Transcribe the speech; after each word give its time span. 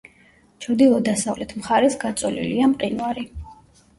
ჩრდილო-დასავლეთ 0.65 1.51
მხარეს 1.59 1.97
გაწოლილია 2.05 2.69
მყინვარი. 2.73 3.29